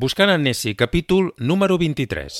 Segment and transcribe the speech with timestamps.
[0.00, 2.36] Buscant en Nessie, capítol número 23.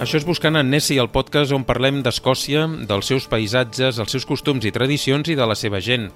[0.00, 4.24] Això és Buscant en Nessie, el podcast on parlem d'Escòcia, dels seus paisatges, els seus
[4.24, 6.08] costums i tradicions i de la seva gent.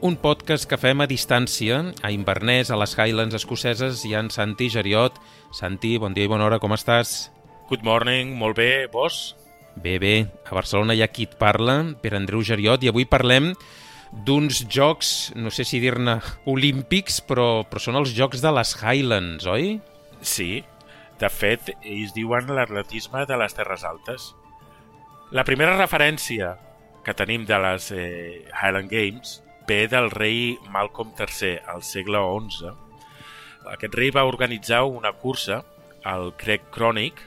[0.00, 4.70] Un podcast que fem a distància, a Inverness, a les Highlands escoceses, i en Santi
[4.72, 5.18] Geriot.
[5.52, 7.28] Santi, bon dia i bona hora, com estàs?
[7.68, 9.34] Good morning, molt bé, vos?
[9.76, 10.14] Bé, bé,
[10.48, 13.50] a Barcelona hi ha qui et parla, per Andreu Geriot, i avui parlem
[14.24, 16.16] d'uns jocs, no sé si dir-ne
[16.48, 19.68] olímpics, però, però són els jocs de les Highlands, oi?
[20.24, 20.64] Sí,
[21.20, 24.32] de fet, ells diuen l'atletisme de les Terres Altes.
[25.36, 26.56] La primera referència
[27.04, 32.72] que tenim de les eh, Highland Games ve del rei Malcolm III al segle XI.
[33.70, 35.60] Aquest rei va organitzar una cursa
[36.02, 37.20] al Craig Chronic,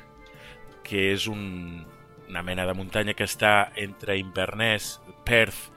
[0.84, 1.86] que és un,
[2.28, 5.70] una mena de muntanya que està entre Inverness, Perth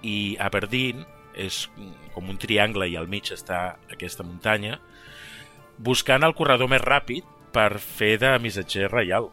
[0.00, 1.04] i Aberdeen,
[1.36, 1.66] és
[2.14, 4.80] com un triangle i al mig està aquesta muntanya,
[5.76, 9.28] buscant el corredor més ràpid per fer de missatger reial.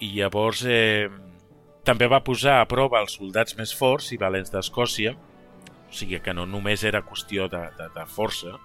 [0.00, 1.12] I llavors eh,
[1.84, 5.18] també va posar a prova els soldats més forts i valents d'Escòcia,
[5.86, 8.56] o sigui que no només era qüestió de, de, de força,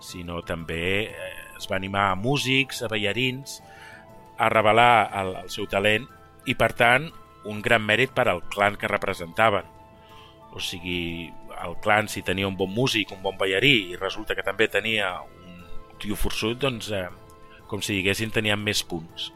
[0.00, 3.58] sinó també eh, es va animar a músics, a ballarins,
[4.38, 6.06] a revelar el, el seu talent
[6.46, 7.08] i, per tant,
[7.48, 9.66] un gran mèrit per al clan que representaven.
[10.54, 11.28] O sigui,
[11.64, 15.10] el clan, si tenia un bon músic, un bon ballarí, i resulta que també tenia
[15.20, 15.64] un
[16.00, 17.08] tio forçut, doncs eh,
[17.68, 19.32] com si diguessin tenien més punts.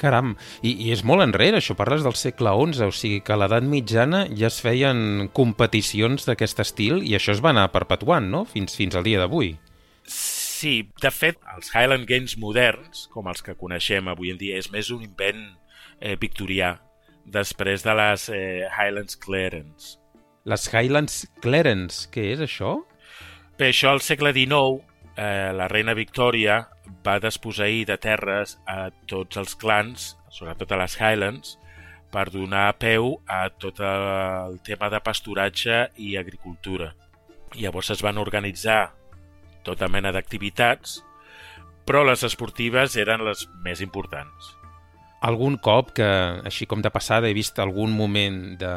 [0.00, 3.40] Caram, I, i és molt enrere, això parles del segle XI, o sigui que a
[3.40, 8.44] l'edat mitjana ja es feien competicions d'aquest estil i això es va anar perpetuant, no?,
[8.48, 9.54] fins, fins al dia d'avui.
[10.06, 14.70] Sí, de fet, els Highland Games moderns, com els que coneixem avui en dia, és
[14.72, 15.42] més un invent
[16.00, 16.76] eh, victorià,
[17.26, 19.96] després de les eh, Highlands Clarence.
[20.46, 22.78] Les Highlands Clarence, què és això?
[23.58, 24.84] Bé, això al segle XIX,
[25.16, 26.60] eh, la reina Victòria
[27.04, 31.56] va desposeir de terres a tots els clans, sobretot a les Highlands,
[32.12, 36.92] per donar peu a tot el tema de pasturatge i agricultura.
[37.56, 38.92] Llavors es van organitzar
[39.66, 41.00] tota mena d'activitats,
[41.86, 44.54] però les esportives eren les més importants.
[45.26, 46.06] Algun cop que,
[46.46, 48.72] així com de passada, he vist algun moment de,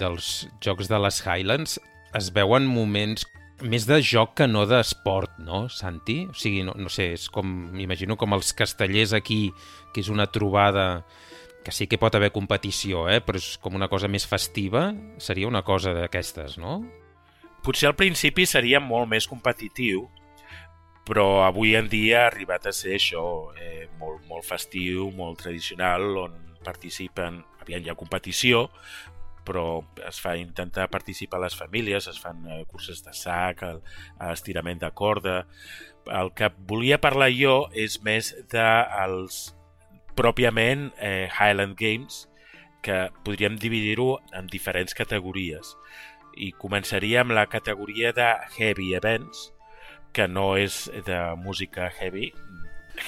[0.00, 1.78] dels Jocs de les Highlands,
[2.16, 3.26] es veuen moments
[3.62, 6.22] més de joc que no d'esport, no, Santi?
[6.30, 9.46] O sigui, no, no sé, és com, m'imagino com els castellers aquí,
[9.94, 11.04] que és una trobada
[11.62, 13.20] que sí que pot haver competició, eh?
[13.22, 14.90] però és com una cosa més festiva,
[15.22, 16.80] seria una cosa d'aquestes, no?
[17.62, 20.08] Potser al principi seria molt més competitiu,
[21.06, 23.24] però avui en dia ha arribat a ser això,
[23.58, 26.34] eh, molt, molt festiu, molt tradicional, on
[26.66, 28.68] participen, aviam, hi ha competició,
[29.46, 33.82] però es fa intentar participar les famílies, es fan eh, curses de sac, el,
[34.32, 35.42] estirament de corda...
[36.02, 39.36] El que volia parlar jo és més dels
[40.18, 42.24] pròpiament eh, Highland Games,
[42.82, 45.76] que podríem dividir-ho en diferents categories.
[46.34, 48.26] I començaria amb la categoria de
[48.56, 49.52] Heavy Events,
[50.12, 52.32] que no és de música heavy.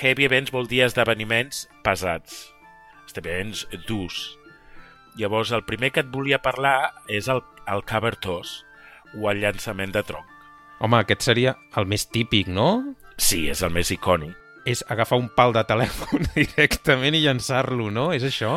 [0.01, 2.47] Heavy Events vol dir esdeveniments pesats,
[3.05, 4.23] esdeveniments durs,
[5.19, 8.63] Llavors, el primer que et volia parlar és el, el cover toss,
[9.15, 10.31] o el llançament de tronc.
[10.83, 12.97] Home, aquest seria el més típic, no?
[13.17, 14.35] Sí, és el més icònic.
[14.67, 18.09] És agafar un pal de telèfon directament i llançar-lo, no?
[18.17, 18.57] És això?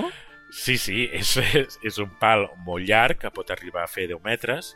[0.50, 4.23] Sí, sí, és, és, és un pal molt llarg, que pot arribar a fer 10
[4.25, 4.73] metres,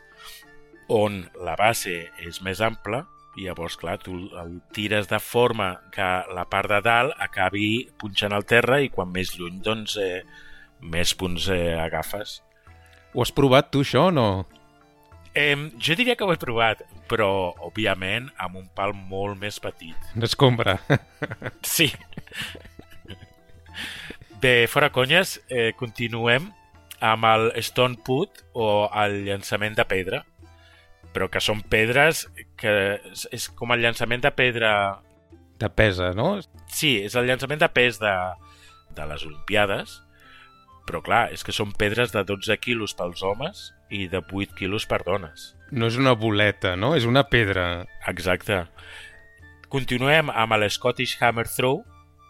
[0.92, 3.06] on la base és més ampla,
[3.36, 8.34] i llavors, clar, tu el tires de forma que la part de dalt acabi punxant
[8.36, 10.20] al terra i quan més lluny, doncs, eh,
[10.82, 12.40] més punts eh, agafes.
[13.14, 14.28] Ho has provat tu, això, o no?
[15.34, 20.10] Eh, jo diria que ho he provat, però, òbviament, amb un pal molt més petit.
[20.18, 20.78] D'escombra.
[21.74, 21.88] sí.
[24.42, 26.50] Bé, fora conyes, eh, continuem
[27.02, 28.68] amb el Stone Put o
[29.04, 30.22] el llançament de pedra,
[31.12, 32.26] però que són pedres
[32.58, 32.72] que
[33.30, 34.72] és com el llançament de pedra...
[35.60, 36.36] De pesa, no?
[36.72, 38.12] Sí, és el llançament de pes de,
[38.96, 40.00] de les Olimpiades,
[40.86, 44.86] però clar, és que són pedres de 12 quilos pels homes i de 8 quilos
[44.88, 45.52] per dones.
[45.70, 46.94] No és una boleta, no?
[46.96, 47.86] És una pedra.
[48.10, 48.64] Exacte.
[49.72, 51.80] Continuem amb el Scottish Hammer Throw,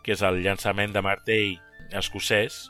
[0.04, 1.56] que és el llançament de martell
[1.98, 2.68] escocès.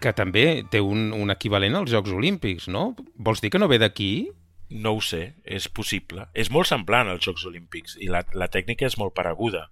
[0.00, 2.94] Que també té un, un equivalent als Jocs Olímpics, no?
[3.16, 4.30] Vols dir que no ve d'aquí?
[4.70, 6.28] No ho sé, és possible.
[6.32, 9.68] És molt semblant als Jocs Olímpics i la, la tècnica és molt pareguda.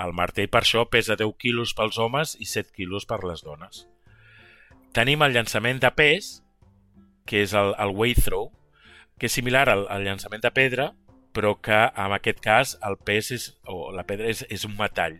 [0.00, 3.86] El martell per això pesa 10 quilos pels homes i 7 quilos per les dones.
[4.92, 6.42] Tenim el llançament de pes,
[7.24, 8.50] que és el, el weight throw,
[9.16, 10.90] que és similar al, al llançament de pedra,
[11.32, 15.16] però que en aquest cas el pes és, o la pedra és, és un metall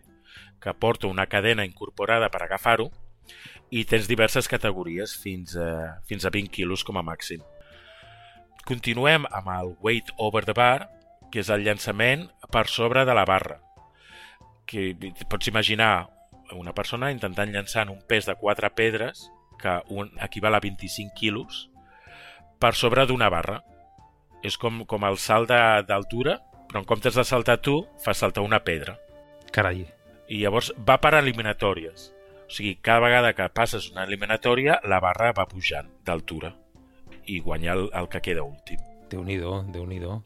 [0.61, 2.91] que porta una cadena incorporada per agafar-ho
[3.73, 7.41] i tens diverses categories fins a, fins a 20 quilos com a màxim.
[8.69, 10.87] Continuem amb el weight over the bar,
[11.33, 13.57] que és el llançament per sobre de la barra.
[14.69, 14.93] Que
[15.25, 16.09] pots imaginar
[16.53, 21.67] una persona intentant llançar un pes de 4 pedres que un equival a 25 quilos
[22.59, 23.61] per sobre d'una barra.
[24.43, 25.51] És com, com el salt
[25.87, 28.97] d'altura, però en comptes de saltar tu, fas saltar una pedra.
[29.55, 29.85] Carai.
[30.27, 32.09] I llavors va per eliminatòries.
[32.43, 36.51] O sigui, cada vegada que passes una eliminatòria, la barra va pujant d'altura
[37.25, 38.81] i guanya el, el que queda últim.
[39.11, 40.19] Déu-n'hi-do, déu nhi déu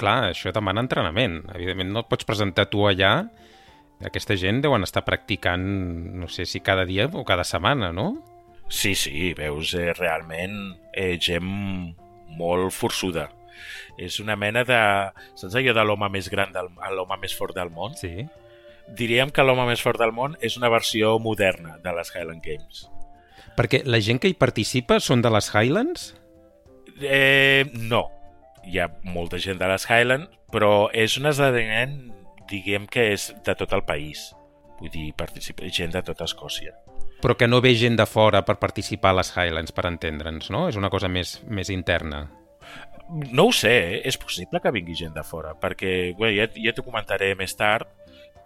[0.00, 1.42] Clar, això demana entrenament.
[1.52, 3.28] Evidentment no et pots presentar tu allà.
[4.00, 5.64] Aquesta gent deuen estar practicant,
[6.16, 8.14] no sé si cada dia o cada setmana, no?
[8.70, 10.54] Sí, sí, veus eh, realment
[10.94, 11.46] eh, gent
[12.38, 13.26] molt forçuda.
[13.98, 14.78] És una mena de...
[15.36, 17.96] Saps allò de l'home més gran, del, l'home més fort del món?
[17.98, 18.24] Sí.
[18.96, 22.86] Diríem que l'home més fort del món és una versió moderna de les Highland Games.
[23.58, 26.12] Perquè la gent que hi participa són de les Highlands?
[27.02, 28.04] Eh, no,
[28.64, 31.98] hi ha molta gent de les Highlands, però és un esdeveniment,
[32.50, 34.30] diguem que és de tot el país.
[34.80, 36.72] Vull dir, participa gent de tota Escòcia.
[37.20, 40.66] Però que no ve gent de fora per participar a les Highlands, per entendre'ns, no?
[40.70, 42.24] És una cosa més, més interna.
[43.32, 44.00] No ho sé, eh?
[44.06, 47.88] és possible que vingui gent de fora, perquè bé, ja, ja t'ho comentaré més tard,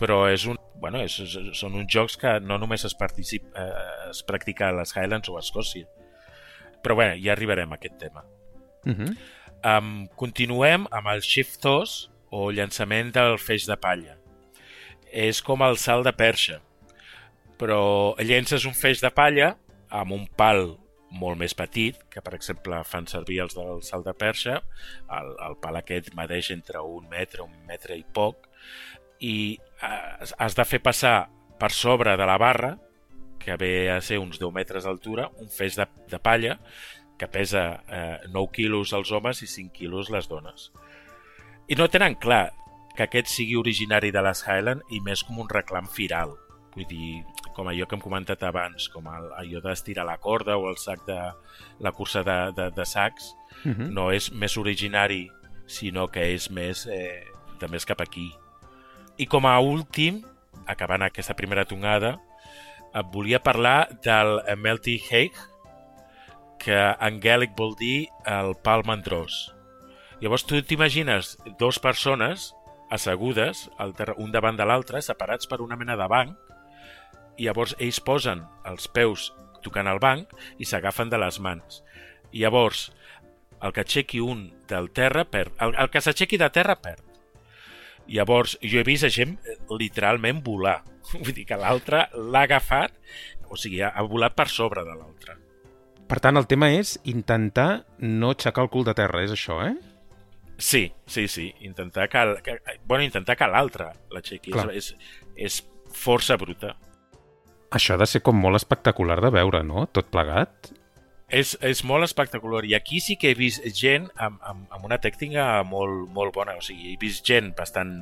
[0.00, 1.15] però és un, bueno, és,
[1.55, 5.37] són uns jocs que no només es, particip, eh, es practica a les Highlands o
[5.37, 5.87] a Escòcia.
[6.85, 8.25] Però bé, ja arribarem a aquest tema.
[8.85, 9.15] Uh -huh.
[9.65, 14.19] Um, continuem amb el shift toss o llançament del feix de palla.
[15.12, 16.61] És com el salt de perxa,
[17.61, 19.55] però llences un feix de palla
[19.95, 20.75] amb un pal
[21.15, 24.59] molt més petit, que per exemple fan servir els del salt de perxa,
[25.19, 28.49] el, el pal aquest medeix entre un metre, un metre i poc,
[29.23, 31.29] i eh, has de fer passar
[31.61, 32.75] per sobre de la barra,
[33.39, 36.59] que ve a ser uns 10 metres d'altura, un feix de, de palla
[37.19, 40.73] que pesa eh, 9 quilos els homes i 5 quilos les dones.
[41.69, 42.49] I no tenen clar
[42.97, 46.35] que aquest sigui originari de les Highland i més com un reclam firal.
[46.75, 47.23] Vull dir,
[47.55, 51.05] com allò que hem comentat abans, com el, allò d'estirar la corda o el sac
[51.06, 51.19] de
[51.81, 53.35] la cursa de, de, de sacs,
[53.65, 53.89] uh -huh.
[53.91, 55.31] no és més originari,
[55.67, 57.25] sinó que és més eh,
[57.61, 58.33] de més cap aquí.
[59.17, 60.23] I com a últim,
[60.67, 62.21] acabant aquesta primera tongada,
[62.95, 65.39] et volia parlar del Melty Hague,
[66.59, 69.55] que en gàl·lic vol dir el pal mandrós.
[70.21, 72.55] Llavors tu t'imagines dues persones
[72.95, 73.71] assegudes,
[74.17, 76.44] un davant de l'altre, separats per una mena de banc,
[77.39, 79.31] i llavors ells posen els peus
[79.65, 81.81] tocant el banc i s'agafen de les mans.
[82.33, 82.89] I llavors,
[83.65, 85.55] el que aixequi un del terra perd.
[85.63, 87.03] El, el que s'aixequi de terra perd.
[88.11, 89.39] Llavors, jo he vist a gent
[89.73, 90.83] literalment volar.
[91.15, 92.93] Vull dir que l'altre l'ha agafat,
[93.49, 95.39] o sigui, ha volat per sobre de l'altre.
[96.05, 99.73] Per tant, el tema és intentar no aixecar el cul de terra, és això, eh?
[100.59, 101.49] Sí, sí, sí.
[101.61, 104.53] Intentar que, que bueno, intentar que l'altre l'aixequi.
[104.53, 105.61] És, és, és
[105.95, 106.75] força bruta.
[107.75, 109.87] Això ha de ser com molt espectacular de veure, no?
[109.91, 110.70] Tot plegat.
[111.34, 112.63] És, és molt espectacular.
[112.69, 116.55] I aquí sí que he vist gent amb, amb, amb una tècnica molt, molt bona.
[116.60, 117.96] O sigui, he vist gent bastant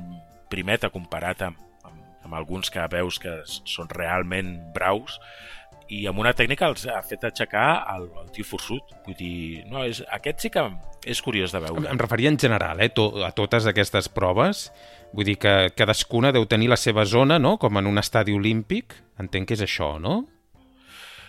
[0.53, 1.57] primeta comparat amb,
[1.87, 5.17] amb, amb alguns que veus que són realment braus
[5.91, 8.93] i amb una tècnica els ha fet aixecar el, el tio forçut.
[9.05, 10.63] Vull dir, no, és, aquest sí que
[11.09, 11.85] és curiós de veure.
[11.91, 14.69] Em referia en general, eh, to, a totes aquestes proves.
[15.13, 18.95] Vull dir que cadascuna deu tenir la seva zona, no?, com en un estadi olímpic.
[19.21, 20.23] Entenc que és això, no?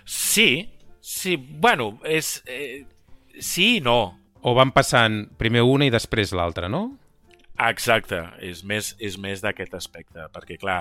[0.04, 0.68] Sí,
[1.00, 1.36] sí.
[1.36, 2.38] Bueno, és...
[2.46, 2.84] Eh,
[3.40, 4.14] sí i no.
[4.44, 6.86] O van passant primer una i després l'altra, no?
[7.64, 10.80] Exacte, és més, és més d'aquest aspecte, perquè clar,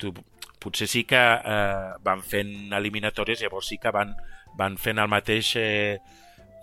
[0.00, 0.14] tu,
[0.62, 4.14] potser sí que eh, van fent eliminatòries, llavors sí que van,
[4.58, 5.98] van fent el mateix, eh,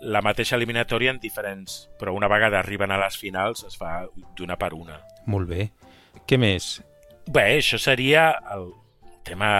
[0.04, 4.04] la mateixa eliminatòria en diferents, però una vegada arriben a les finals es fa
[4.36, 5.00] d'una per una.
[5.30, 5.70] Molt bé.
[6.28, 6.78] Què més?
[7.24, 8.70] Bé, això seria el
[9.24, 9.50] tema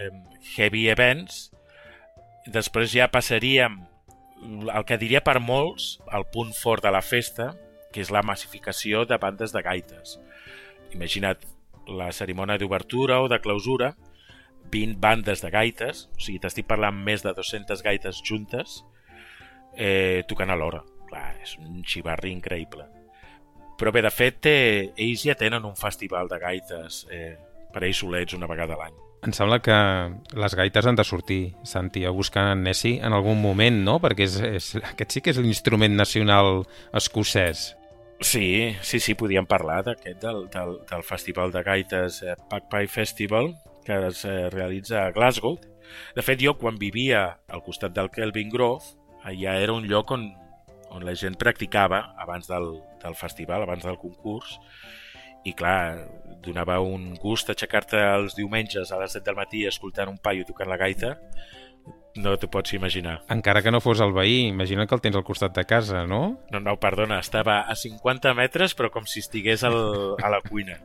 [0.00, 0.10] eh,
[0.56, 1.48] heavy events.
[2.48, 3.76] Després ja passaríem
[4.40, 7.52] el que diria per molts el punt fort de la festa,
[7.92, 10.16] que és la massificació de bandes de gaites.
[10.94, 11.42] Imagina't
[11.88, 13.94] la cerimònia d'obertura o de clausura,
[14.70, 18.82] 20 bandes de gaites, o sigui, t'estic parlant més de 200 gaites juntes,
[19.74, 20.84] eh, tocant alhora.
[21.08, 22.84] Clar, és un xivarri increïble.
[23.78, 27.36] Però bé, de fet, eh, ells ja tenen un festival de gaites eh,
[27.72, 28.96] per ells solets una vegada a l'any.
[29.26, 29.76] Em sembla que
[30.38, 33.96] les gaites han de sortir, Santi, a buscar en Nessie en algun moment, no?
[34.02, 36.62] Perquè és, és, aquest sí que és l'instrument nacional
[36.94, 37.72] escocès.
[38.20, 42.34] Sí, sí, sí, podíem parlar d'aquest, del, del, del festival de gaites eh,
[42.70, 43.52] Pie Festival,
[43.86, 45.58] que es eh, realitza a Glasgow.
[46.16, 50.26] De fet, jo, quan vivia al costat del Kelvin Grove, allà era un lloc on,
[50.90, 52.72] on la gent practicava abans del,
[53.02, 54.58] del festival, abans del concurs,
[55.46, 56.08] i clar,
[56.42, 60.68] donava un gust aixecar-te els diumenges a les 7 del matí escoltant un paio tocant
[60.68, 61.14] la gaita
[62.18, 63.22] no t'ho pots imaginar.
[63.32, 66.22] Encara que no fos el veí, imagina que el tens al costat de casa, no?
[66.52, 69.78] No, no, perdona, estava a 50 metres però com si estigués al,
[70.22, 70.78] a la cuina.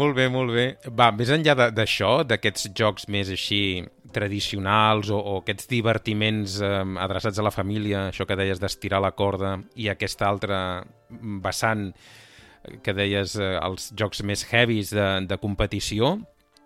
[0.00, 0.66] molt bé, molt bé.
[0.94, 7.38] Va, més enllà d'això, d'aquests jocs més així tradicionals o, o aquests divertiments eh, adreçats
[7.38, 10.60] a la família, això que deies d'estirar la corda i aquesta altra
[11.10, 11.90] vessant
[12.84, 16.18] que deies eh, els jocs més heavies de, de competició.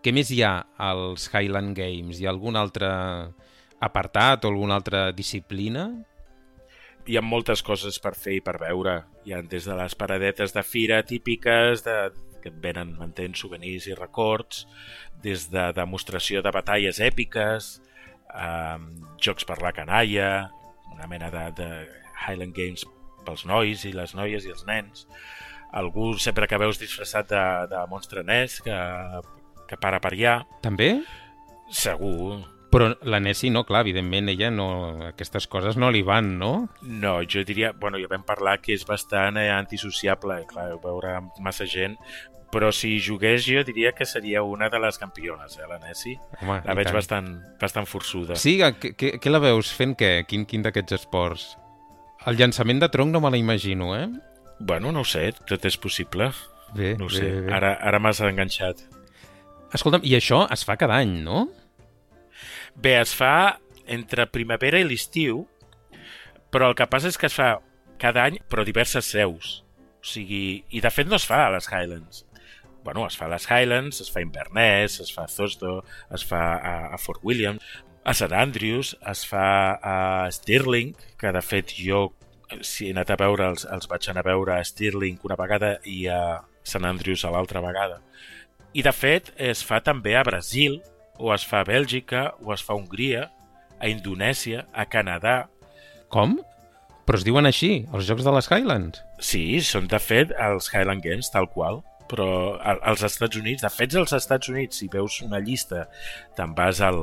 [0.05, 2.19] Què més hi ha als Highland Games?
[2.21, 2.89] Hi ha algun altre
[3.81, 5.87] apartat o alguna altra disciplina?
[7.09, 8.99] Hi ha moltes coses per fer i per veure.
[9.25, 11.95] Hi ha des de les paradetes de fira típiques, de,
[12.43, 14.67] que et venen, m'entens, souvenirs i records,
[15.25, 17.69] des de demostració de batalles èpiques,
[18.29, 18.77] eh,
[19.25, 20.51] jocs per la canalla,
[20.93, 21.71] una mena de, de
[22.27, 22.85] Highland Games
[23.25, 25.09] pels nois i les noies i els nens,
[25.73, 28.77] algú sempre que veus disfressat de, de monstre Ness que,
[29.69, 30.35] que para per allà.
[30.65, 30.97] També?
[31.71, 32.43] Segur.
[32.75, 34.69] Però la Nessie no, clar, evidentment ella no,
[35.13, 36.53] aquestes coses no li van, no?
[36.83, 41.21] No, jo diria, bueno, ja vam parlar que és bastant eh, antisociable, i clar, veure
[41.45, 41.95] massa gent,
[42.55, 46.19] però si jugués jo diria que seria una de les campiones, eh, la Nessie.
[46.41, 46.99] Home, la veig tant.
[46.99, 47.31] bastant,
[47.63, 48.39] bastant forçuda.
[48.39, 50.13] Sí, què, què la veus fent què?
[50.27, 51.53] Quin, quin d'aquests esports?
[52.27, 54.07] El llançament de tronc no me l'imagino, eh?
[54.59, 56.31] Bueno, no ho sé, tot és possible.
[56.75, 57.31] Bé, no ho bé, sé.
[57.43, 57.55] Bé.
[57.55, 58.87] Ara, ara m'has enganxat.
[59.75, 61.49] Escolta'm, i això es fa cada any, no?
[62.75, 63.59] Bé, es fa
[63.91, 65.45] entre primavera i l'estiu,
[66.55, 67.57] però el que passa és que es fa
[68.03, 69.61] cada any, però diverses seus.
[69.99, 72.25] O sigui, i de fet no es fa a les Highlands.
[72.85, 75.79] Bueno, es fa a les Highlands, es fa a Inverness, es fa a Thosdo,
[76.13, 77.59] es fa a, a Fort William,
[78.05, 78.35] a St.
[78.37, 79.47] Andrews, es fa
[79.81, 82.11] a Stirling, que de fet jo
[82.61, 85.79] si he anat a veure, els, els vaig anar a veure a Stirling una vegada
[85.89, 86.21] i a
[86.65, 88.01] Sant Andrews a l'altra vegada.
[88.75, 90.81] I de fet es fa també a Brasil,
[91.23, 93.29] o es fa a Bèlgica, o es fa a Hongria,
[93.79, 95.45] a Indonèsia, a Canadà...
[96.11, 96.41] Com?
[97.07, 99.03] Però es diuen així, els Jocs de les Highlands?
[99.23, 103.95] Sí, són de fet els Highland Games, tal qual però als Estats Units, de fet
[103.97, 105.87] als Estats Units, si veus una llista,
[106.37, 107.01] te'n vas al,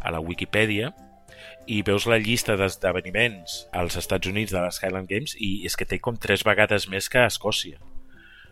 [0.00, 0.92] a la Wikipedia
[1.70, 5.88] i veus la llista d'esdeveniments als Estats Units de les Highland Games i és que
[5.88, 7.78] té com tres vegades més que a Escòcia.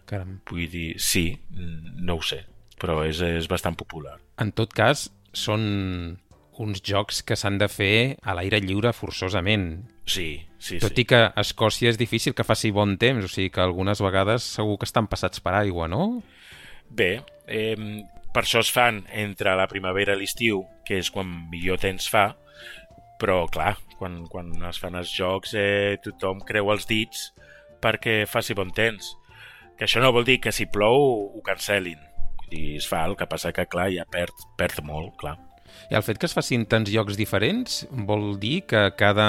[0.08, 0.38] Caram.
[0.48, 2.42] Vull dir, sí, no ho sé,
[2.80, 4.16] però és, és bastant popular.
[4.40, 6.18] En tot cas, són
[6.58, 9.68] uns jocs que s'han de fer a l'aire lliure forçosament.
[10.08, 11.04] Sí, sí, Tot sí.
[11.04, 14.46] i que a Escòcia és difícil que faci bon temps, o sigui que algunes vegades
[14.58, 16.22] segur que estan passats per aigua, no?
[16.88, 17.76] Bé, eh,
[18.34, 22.32] per això es fan entre la primavera i l'estiu, que és quan millor temps fa,
[23.20, 27.32] però clar, quan, quan es fan els jocs eh, tothom creu els dits
[27.82, 29.14] perquè faci bon temps.
[29.78, 30.98] Que això no vol dir que si plou
[31.30, 32.00] ho cancel·lin.
[32.50, 35.36] I es fa, el que passa que clar, ja perd, perd molt, clar.
[35.92, 39.28] I el fet que es facin tants llocs diferents vol dir que cada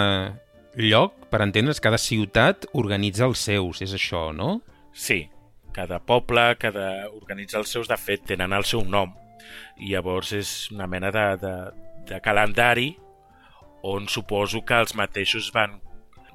[0.80, 4.60] lloc, per entendre's, cada ciutat organitza els seus, és això, no?
[4.96, 5.28] Sí,
[5.76, 9.14] cada poble, cada organitza els seus, de fet, tenen el seu nom.
[9.78, 11.54] I llavors és una mena de, de,
[12.10, 12.92] de calendari
[13.86, 15.78] on suposo que els mateixos van,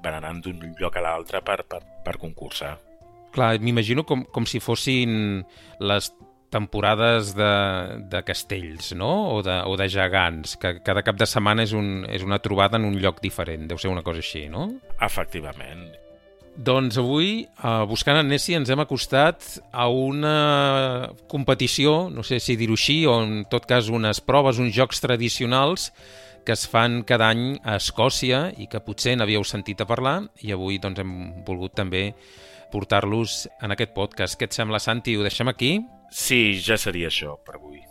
[0.04, 2.76] van anant d'un lloc a l'altre per, per, per concursar.
[3.35, 5.43] Clar, m'imagino com, com si fossin
[5.83, 6.12] les
[6.55, 7.50] temporades de,
[8.07, 9.11] de castells, no?
[9.35, 12.79] O de, o de gegants, que cada cap de setmana és, un, és una trobada
[12.79, 13.67] en un lloc diferent.
[13.71, 14.69] Deu ser una cosa així, no?
[15.03, 15.88] Efectivament.
[16.55, 22.55] Doncs avui, a Buscant en Nessie, ens hem acostat a una competició, no sé si
[22.55, 25.91] dir-ho així, o en tot cas unes proves, uns jocs tradicionals
[26.47, 30.53] que es fan cada any a Escòcia i que potser n'havíeu sentit a parlar i
[30.55, 32.11] avui doncs, hem volgut també
[32.75, 34.38] portar-los en aquest podcast.
[34.38, 35.14] Què et sembla, Santi?
[35.14, 35.76] Ho deixem aquí?
[36.11, 37.85] Sí, ja seria això per avui.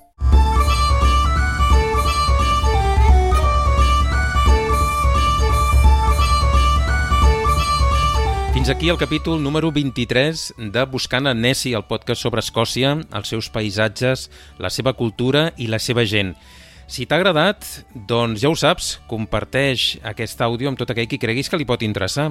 [8.54, 13.32] Fins aquí el capítol número 23 de Buscant a Nessie, el podcast sobre Escòcia, els
[13.34, 14.30] seus paisatges,
[14.62, 16.36] la seva cultura i la seva gent.
[16.88, 17.66] Si t'ha agradat,
[18.08, 21.84] doncs ja ho saps, comparteix aquest àudio amb tot aquell qui creguis que li pot
[21.84, 22.30] interessar.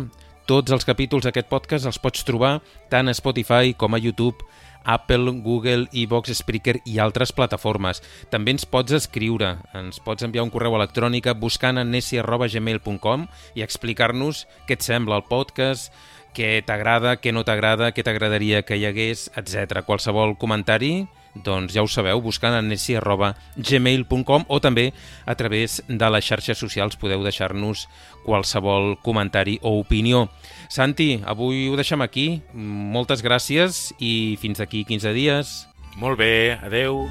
[0.53, 2.59] Tots els capítols d'aquest podcast els pots trobar
[2.93, 4.45] tant a Spotify com a YouTube
[4.85, 8.03] Apple, Google, iVox, Spreaker i altres plataformes.
[8.29, 13.25] També ens pots escriure, ens pots enviar un correu electrònic buscant a nessi.gmail.com
[13.57, 15.89] i explicar-nos què et sembla el podcast,
[16.37, 19.81] què t'agrada, què no t'agrada, què t'agradaria que hi hagués, etc.
[19.89, 24.93] Qualsevol comentari, doncs ja ho sabeu, buscant a nessi.gmail.com o també
[25.25, 27.89] a través de les xarxes socials podeu deixar-nos
[28.27, 30.29] qualsevol comentari o opinió.
[30.69, 32.43] Santi, avui ho deixem aquí.
[32.53, 35.69] Moltes gràcies i fins aquí 15 dies.
[35.97, 37.07] Molt bé, adeu.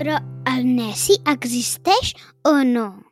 [0.00, 0.20] Però
[0.52, 2.14] el Nessi existeix
[2.44, 3.04] o no?